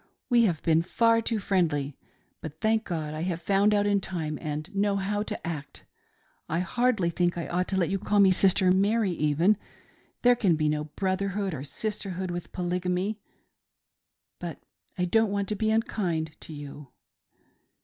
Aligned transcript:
We 0.31 0.45
have 0.45 0.63
been 0.63 0.81
far 0.81 1.21
too 1.21 1.37
friendly, 1.37 1.95
but, 2.41 2.59
thank 2.59 2.85
God, 2.85 3.13
I 3.13 3.21
have 3.21 3.39
found 3.39 3.71
out 3.71 3.85
in 3.85 4.01
time, 4.01 4.39
and 4.41 4.75
know 4.75 4.95
how 4.95 5.21
to 5.21 5.47
act. 5.47 5.85
I 6.49 6.57
hardly 6.61 7.11
think 7.11 7.37
I 7.37 7.47
ought 7.47 7.67
to 7.67 7.77
let 7.77 7.89
you 7.91 7.99
call 7.99 8.19
me 8.19 8.31
Sister 8.31 8.71
Mary 8.71 9.11
even;— 9.11 9.57
there 10.23 10.35
can 10.35 10.55
be 10.55 10.69
no 10.69 10.85
brotherhood 10.85 11.53
or 11.53 11.63
sisterhood 11.63 12.31
with 12.31 12.51
Poly 12.51 12.79
gamy; 12.79 13.19
but 14.39 14.59
I 14.97 15.05
don't 15.05 15.29
want 15.29 15.47
to 15.49 15.55
be 15.55 15.69
unkind 15.69 16.31
to 16.39 16.51
you." 16.51 16.87